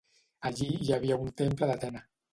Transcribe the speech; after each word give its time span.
Allí 0.49 0.69
hi 0.85 0.89
havia 0.97 1.19
un 1.27 1.29
temple 1.43 1.69
d'Atena. 1.73 2.03